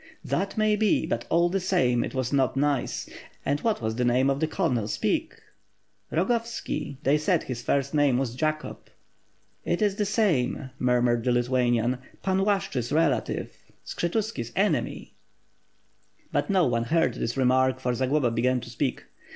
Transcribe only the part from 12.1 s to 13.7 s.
Pan Lashch's relative,